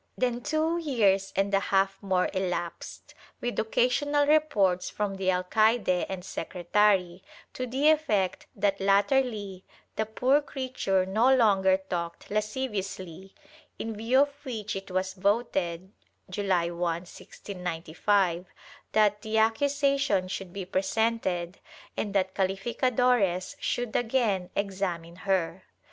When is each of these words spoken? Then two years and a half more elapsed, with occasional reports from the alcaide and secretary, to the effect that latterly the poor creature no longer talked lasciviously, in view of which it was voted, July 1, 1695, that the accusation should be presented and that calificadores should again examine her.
Then 0.17 0.41
two 0.41 0.79
years 0.79 1.31
and 1.35 1.53
a 1.53 1.59
half 1.59 2.01
more 2.01 2.27
elapsed, 2.33 3.13
with 3.39 3.59
occasional 3.59 4.25
reports 4.25 4.89
from 4.89 5.13
the 5.13 5.29
alcaide 5.29 5.87
and 6.09 6.25
secretary, 6.25 7.21
to 7.53 7.67
the 7.67 7.89
effect 7.91 8.47
that 8.55 8.81
latterly 8.81 9.63
the 9.97 10.07
poor 10.07 10.41
creature 10.41 11.05
no 11.05 11.31
longer 11.35 11.77
talked 11.77 12.31
lasciviously, 12.31 13.35
in 13.77 13.95
view 13.95 14.21
of 14.21 14.33
which 14.43 14.75
it 14.75 14.89
was 14.89 15.13
voted, 15.13 15.91
July 16.31 16.71
1, 16.71 16.79
1695, 16.79 18.47
that 18.93 19.21
the 19.21 19.37
accusation 19.37 20.27
should 20.27 20.51
be 20.51 20.65
presented 20.65 21.59
and 21.95 22.15
that 22.15 22.33
calificadores 22.33 23.55
should 23.59 23.95
again 23.95 24.49
examine 24.55 25.15
her. 25.17 25.61